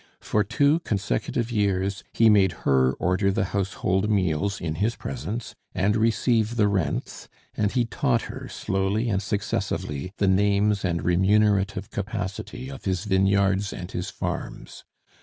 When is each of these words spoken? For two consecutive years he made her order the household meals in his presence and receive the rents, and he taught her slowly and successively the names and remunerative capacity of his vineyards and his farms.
For 0.19 0.43
two 0.43 0.79
consecutive 0.79 1.51
years 1.51 2.03
he 2.11 2.27
made 2.27 2.53
her 2.65 2.93
order 2.93 3.29
the 3.31 3.43
household 3.53 4.09
meals 4.09 4.59
in 4.59 4.73
his 4.81 4.95
presence 4.95 5.53
and 5.75 5.95
receive 5.95 6.55
the 6.55 6.67
rents, 6.67 7.29
and 7.55 7.71
he 7.71 7.85
taught 7.85 8.23
her 8.23 8.49
slowly 8.49 9.09
and 9.11 9.21
successively 9.21 10.11
the 10.17 10.27
names 10.27 10.83
and 10.83 11.03
remunerative 11.03 11.91
capacity 11.91 12.67
of 12.67 12.85
his 12.85 13.03
vineyards 13.03 13.71
and 13.71 13.91
his 13.91 14.09
farms. 14.09 14.85